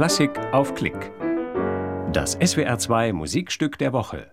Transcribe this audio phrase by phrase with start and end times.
[0.00, 1.12] Klassik auf Klick.
[2.10, 4.32] Das SWR2 Musikstück der Woche.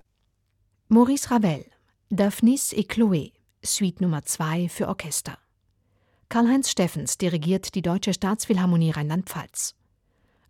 [0.88, 1.66] Maurice Ravel,
[2.10, 5.38] Daphnis et Chloé, Suite Nummer 2 für Orchester.
[6.30, 9.76] Karl-Heinz Steffens dirigiert die Deutsche Staatsphilharmonie Rheinland-Pfalz.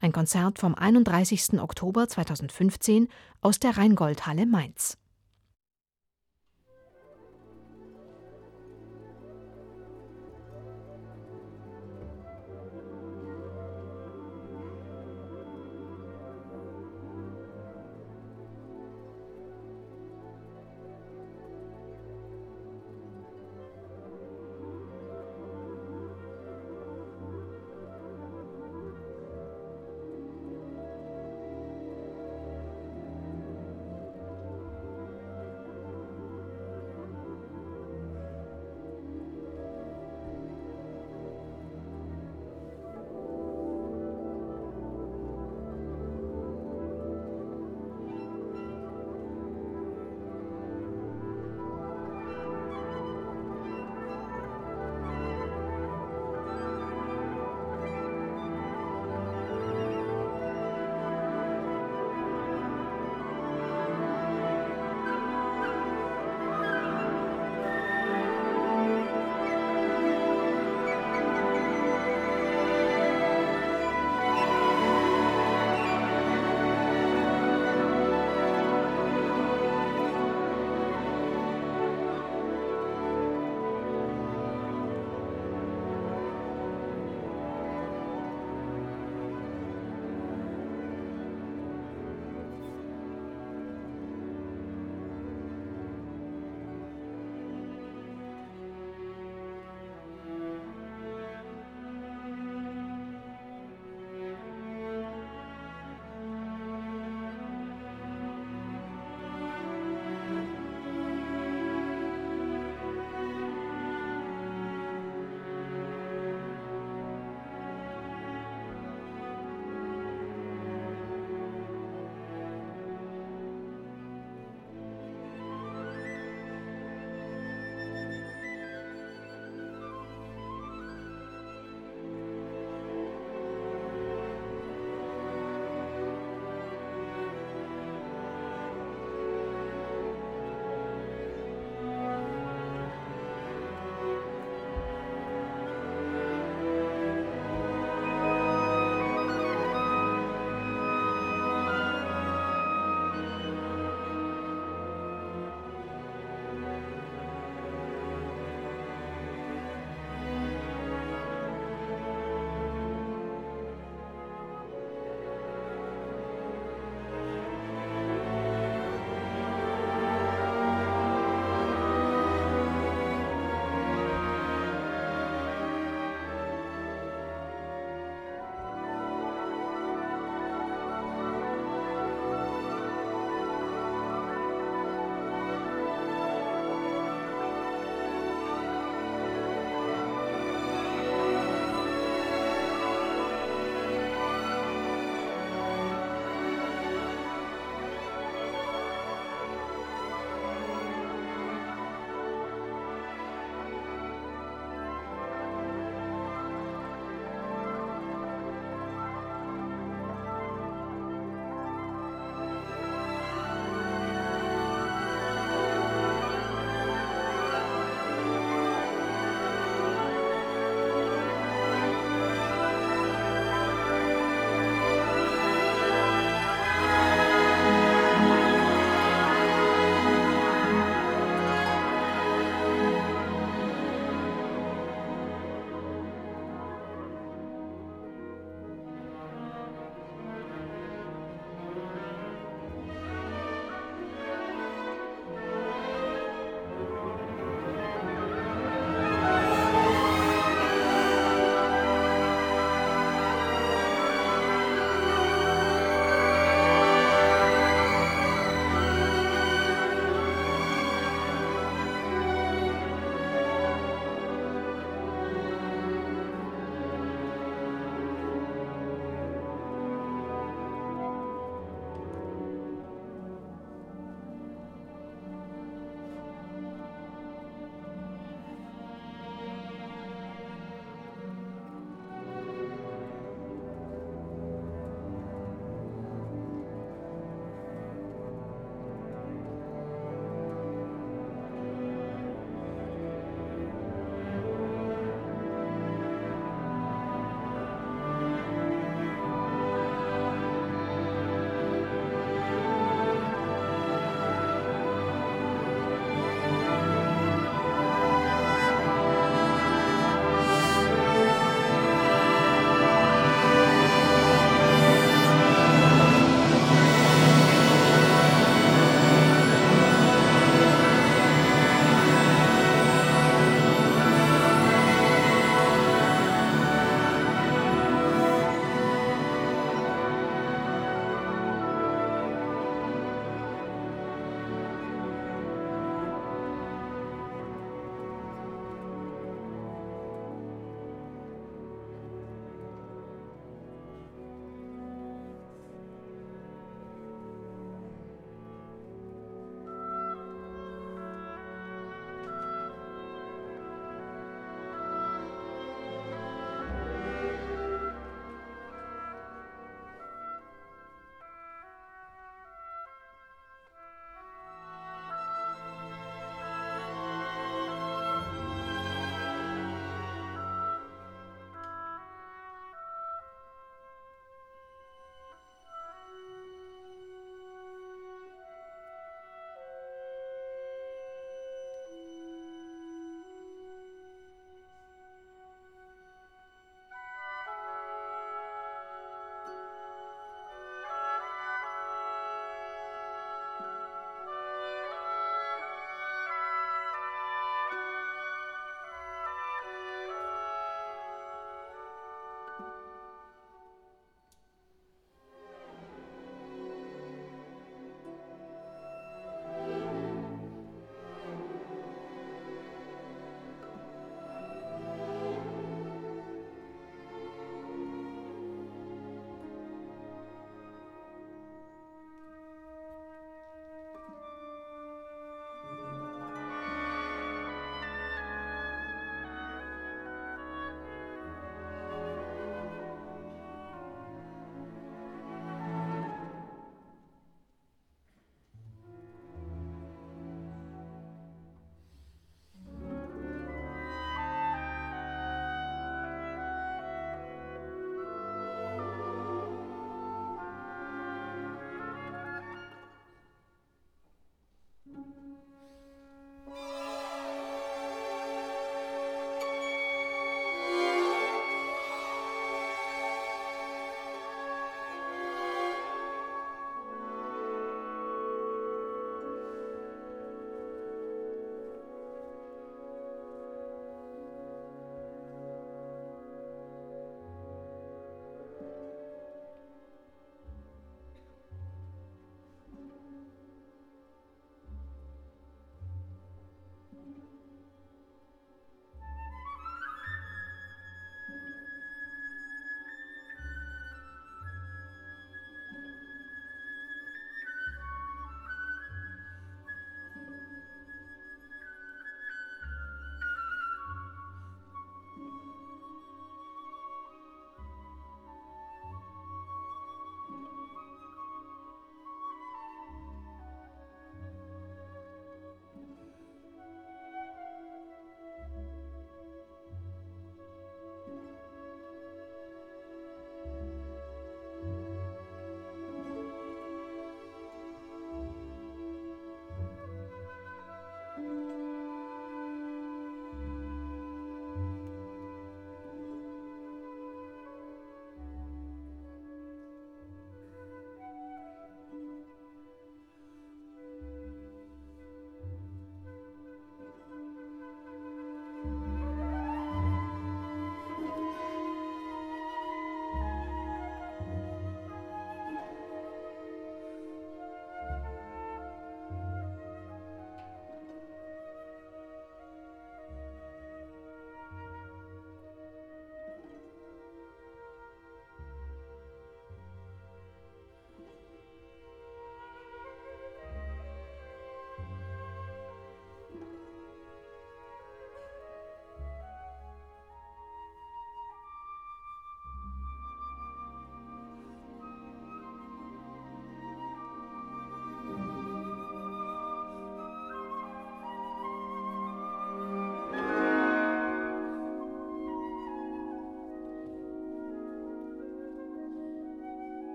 [0.00, 1.60] Ein Konzert vom 31.
[1.60, 3.06] Oktober 2015
[3.40, 4.98] aus der Rheingoldhalle Mainz.